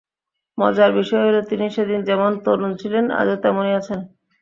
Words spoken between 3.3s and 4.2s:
তেমনই আছেন।